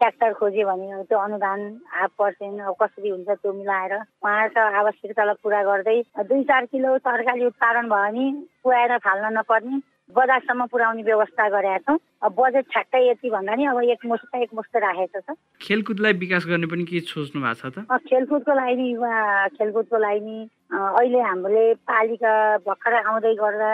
ट्र्याक्टर 0.00 0.32
खोज्यो 0.38 0.66
भने 0.68 1.02
त्यो 1.08 1.18
अनुदान 1.18 1.60
हाफ 1.94 2.10
पर्सेन्ट 2.18 2.60
अब 2.60 2.74
कसरी 2.82 3.08
हुन्छ 3.08 3.28
त्यो 3.30 3.52
मिलाएर 3.52 3.92
उहाँहरूको 3.94 4.62
आवश्यकतालाई 4.80 5.42
पुरा 5.42 5.62
गर्दै 5.64 5.98
दुई 6.28 6.42
चार 6.50 6.64
किलो 6.72 6.96
तरकारी 7.06 7.44
उत्पादन 7.46 7.88
भयो 7.88 8.02
भने 8.04 8.26
पुऱ्याएर 8.62 8.96
फाल्न 9.06 9.38
नपर्ने 9.38 9.80
बजारसम्म 10.16 10.66
पुर्याउने 10.68 11.02
व्यवस्था 11.02 11.48
गरेका 11.48 11.78
छौँ। 11.86 11.98
अब 12.22 12.34
बजेट 12.38 12.64
ठ्याक्कै 12.72 13.00
यति 13.08 13.30
भन्दा 13.30 13.54
नि 13.54 13.64
अब 13.72 13.80
एक 13.94 14.04
मुस्ट 14.06 14.34
एक 14.36 14.50
मुस्ट 14.54 14.76
राखेको 14.76 15.20
छ। 15.20 15.36
खेलकुदलाई 15.62 16.12
विकास 16.20 16.44
गर्ने 16.50 16.66
पनि 16.68 16.84
के 16.84 17.00
सोच्नु 17.08 17.40
भएको 17.40 17.70
छ 17.70 17.72
त? 17.72 17.86
खेलकुदको 18.10 18.52
लागि 18.52 18.76
नि 18.76 18.90
युवा 18.92 19.14
खेलकुदको 19.56 19.96
लागि 19.96 20.20
नि 20.20 20.38
अहिले 20.74 21.20
हामीले 21.24 21.64
पालिका 21.88 22.34
भर्खर 22.68 22.94
आउँदै 23.00 23.34
गर्दा 23.40 23.72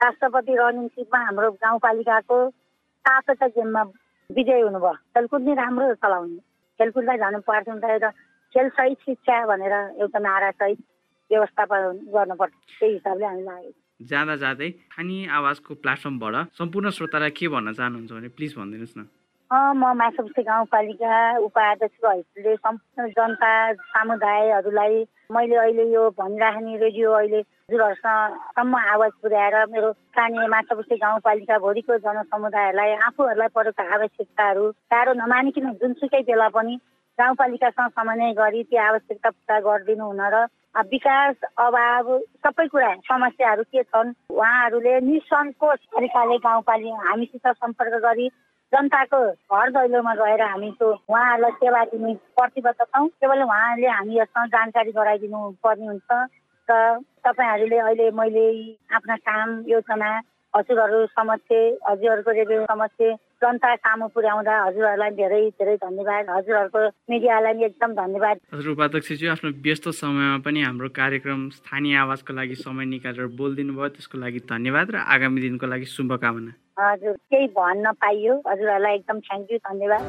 राष्ट्रपति 0.00 0.54
रनिङ 0.60 0.86
सिपमा 0.94 1.18
हाम्रो 1.26 1.50
गाउँपालिकाको 1.58 2.38
सातवटा 3.04 3.46
गेममा 3.58 3.82
विजय 4.30 4.60
हुनुभयो। 4.60 4.92
खेलकुद 5.14 5.42
नै 5.42 5.54
राम्रो 5.54 5.94
चलाउने। 6.00 6.38
खेलकुदलाई 6.80 7.18
झन् 7.18 7.40
पर्छ 7.48 7.68
त 8.02 8.12
खेल 8.54 8.68
सहित 8.76 8.98
शिक्षा 9.04 9.36
भनेर 9.46 9.74
एउटा 10.00 10.18
नारासहित 10.18 10.78
व्यवस्थापन 11.30 11.80
गर्नुपर्छ। 12.14 12.52
त्यही 12.78 12.92
हिसाबले 12.92 13.26
हामी 13.26 13.42
लागेको 13.44 14.06
जाँदा 14.10 14.34
जाँदै 14.36 14.68
स्थानीय 14.70 15.26
आवाजको 15.38 15.74
प्लेटफर्मबाट 15.82 16.34
सम्पूर्ण 16.58 16.90
श्रोतालाई 16.90 17.30
के 17.30 17.46
भन्न 17.48 17.72
चाहनुहुन्छ 17.72 18.12
भने 18.12 18.28
प्लिज 18.36 18.54
भनिदिनुहोस् 18.58 18.98
न। 18.98 19.02
म 19.52 19.92
माछाबस्ती 19.94 20.42
गाउँपालिका 20.42 21.16
उपाध्यक्षको 21.38 22.08
हैसियतले 22.08 22.54
सम्पूर्ण 22.56 23.08
जनता 23.10 23.50
समुदायहरूलाई 23.92 24.96
मैले 25.30 25.56
अहिले 25.56 25.84
यो 25.92 26.08
भनिराख्ने 26.12 26.76
रेडियो 26.78 27.10
अहिले 27.12 27.40
हजुरहरूसँगसम्म 27.40 28.76
आवाज 28.86 29.12
पुर्याएर 29.22 29.56
मेरो 29.68 29.92
स्थानीय 29.92 30.46
माछाबस्ती 30.48 30.96
गाउँपालिकाभरिको 30.96 31.98
जनसमुदायहरूलाई 31.98 32.92
आफूहरूलाई 33.04 33.48
परेको 33.54 33.82
आवश्यकताहरू 33.90 34.64
टाढो 34.90 35.12
नमानिकन 35.14 35.72
जुनसुकै 35.76 36.22
बेला 36.24 36.48
पनि 36.50 36.76
गाउँपालिकासँग 37.18 37.90
समन्वय 37.92 38.32
गरी 38.34 38.62
त्यो 38.64 38.82
आवश्यकता 38.82 39.30
पुरा 39.30 39.60
गरिदिनु 39.62 40.04
हुन 40.06 40.22
र 40.26 40.46
विकास 40.84 41.36
अभाव 41.58 42.06
सबै 42.42 42.66
कुरा 42.66 42.94
समस्याहरू 43.04 43.62
के 43.64 43.82
छन् 43.84 44.16
उहाँहरूले 44.30 44.94
निसङ्कोच 45.02 45.80
तरिकाले 45.92 46.38
गाउँपालिका 46.42 47.04
हामीसित 47.04 47.46
सम्पर्क 47.54 48.00
गरी 48.02 48.28
जनताको 48.74 49.20
घर 49.54 49.70
दैलोमा 49.70 50.14
गएर 50.18 50.42
हामी 50.42 50.70
त्यो 50.78 50.90
उहाँहरूलाई 50.90 51.52
सेवा 51.62 51.82
दिने 51.94 52.14
प्रतिबद्ध 52.34 52.80
छौँ। 52.82 53.06
केवल 53.22 53.42
उहाँहरूले 53.46 53.88
हामी 53.88 54.18
यसमा 54.18 54.46
जानकारी 54.54 54.92
गराइदिनु 54.98 55.40
पर्ने 55.62 55.86
हुन्छ। 55.86 56.10
र 56.68 56.74
तपाईँहरूले 57.22 57.78
अहिले 57.78 58.10
मैले 58.18 58.46
आफ्ना 58.96 59.16
काम 59.28 59.48
योजना 59.68 60.10
हजुरहरू 60.54 60.98
समक्ष 61.12 61.50
हजुरहरूको 61.86 62.30
रेडियो 62.30 62.64
समक्ष 62.64 63.00
जनता 63.42 63.74
काम 63.84 64.06
पुर्याउँदा 64.14 64.54
हजुरहरूलाई 64.64 65.10
धेरै 65.20 65.40
धेरै 65.60 65.76
धन्यवाद। 65.76 66.30
हजुरहरूको 66.30 66.82
मिडियालाई 67.10 67.64
एकदम 67.68 67.94
धन्यवाद। 67.94 68.36
हजुर 68.54 68.72
उपाध्यक्षज्यू 68.72 69.30
आफ्नो 69.30 69.50
व्यस्त 69.66 69.88
समयमा 70.00 70.38
पनि 70.46 70.60
हाम्रो 70.62 70.88
कार्यक्रम 71.00 71.48
स्थानीय 71.58 71.96
आवाजको 72.04 72.32
लागि 72.32 72.54
समय 72.64 72.84
निकालेर 72.94 73.26
बोलिदिनु 73.38 73.72
भयो 73.76 73.88
त्यसको 73.94 74.16
लागि 74.18 74.40
धन्यवाद 74.48 74.86
र 74.94 74.96
आगामी 75.14 75.40
दिनको 75.46 75.66
लागि 75.66 75.86
शुभकामना। 75.94 76.52
हजुर 76.78 77.12
केही 77.30 77.46
भन्न 77.56 77.92
पाइयो। 78.02 78.34
हजुरहरूलाई 78.46 78.94
एकदम 78.94 79.18
थ्याङ्क 79.26 79.50
यू 79.52 79.58
धन्यवाद। 79.68 80.02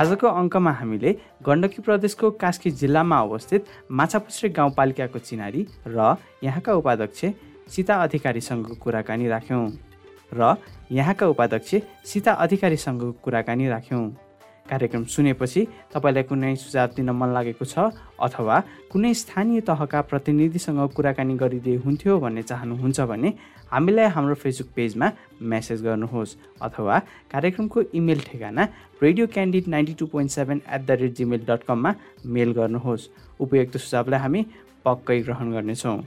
आजको 0.00 0.28
अङ्कमा 0.40 0.72
हामीले 0.72 1.10
गण्डकी 1.46 1.82
प्रदेशको 1.82 2.30
कास्की 2.42 2.70
जिल्लामा 2.80 3.18
अवस्थित 3.20 3.62
माछापुछ्रे 3.90 4.48
गाउँपालिकाको 4.58 5.18
चिनारी 5.28 5.62
र 5.86 6.16
यहाँका 6.42 6.72
उपाध्यक्ष 6.82 7.20
सीता 7.74 7.94
अधिकारीसँगको 8.02 8.74
कुराकानी 8.84 9.28
राख्यौँ 9.28 9.64
र 10.32 10.54
यहाँका 10.92 11.26
उपाध्यक्ष 11.28 11.74
सीता 12.12 12.32
अधिकारीसँगको 12.44 13.12
कुराकानी 13.24 13.68
राख्यौँ। 13.68 14.04
कार्यक्रम 14.66 15.04
सुनेपछि 15.04 15.62
तपाईँलाई 15.92 16.22
कुनै 16.24 16.54
सुझाव 16.56 16.88
दिन 16.96 17.10
मन 17.12 17.28
लागेको 17.36 17.64
छ 17.64 17.92
अथवा 18.16 18.56
कुनै 18.90 19.12
स्थानीय 19.14 19.60
तहका 19.68 20.00
प्रतिनिधिसँग 20.10 20.80
कुराकानी 20.96 21.34
गरिदिए 21.36 21.76
हुन्थ्यो 21.84 22.18
भन्ने 22.18 22.42
चाहनुहुन्छ 22.42 23.00
भने 23.10 23.28
हामीलाई 23.70 24.08
हाम्रो 24.16 24.34
फेसबुक 24.34 24.68
पेजमा 24.76 25.10
मेसेज 25.52 25.82
गर्नुहोस् 25.84 26.36
अथवा 26.64 26.98
कार्यक्रमको 27.32 27.80
इमेल 27.92 28.20
ठेगाना 28.28 28.62
radio 29.02 29.26
candid 29.36 29.68
ninety 29.68 29.94
two 30.00 30.06
point 30.06 30.30
seven 30.30 30.60
at 30.74 30.80
the 30.88 30.90
rate 31.00 31.12
Gmail 31.16 31.44
dot 31.48 31.62
कममा 31.68 31.94
मेल 32.26 32.52
गर्नुहोस्। 32.58 33.08
उपयुक्त 33.40 33.76
सुझावलाई 33.76 34.20
हामी 34.20 34.40
पक्कै 34.84 35.20
ग्रहण 35.22 35.52
गर्नेछौँ। 35.52 35.98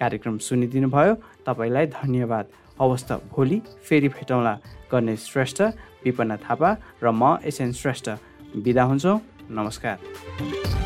कार्यक्रम 0.00 0.38
सुनिदिनु 0.46 0.88
भयो 0.88 1.14
तपाईँलाई 1.46 1.86
धन्यवाद। 2.00 2.46
हवस् 2.80 3.06
त 3.08 3.20
भोलि 3.32 3.60
फेरि 3.84 4.08
भेटौँला। 4.08 4.54
गणेश 4.92 5.20
श्रेष्ठ 5.32 5.62
विपना 6.06 6.36
थापा 6.38 6.70
र 7.02 7.10
म 7.10 7.36
एसएन 7.42 7.72
श्रेष्ठ। 7.74 8.08
बिदा 8.62 8.82
हुन्छौँ। 8.82 9.18
नमस्कार। 9.50 10.85